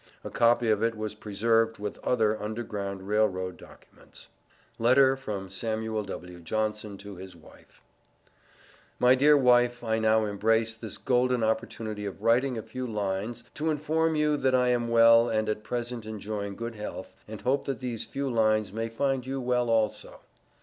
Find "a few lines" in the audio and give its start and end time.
12.57-13.43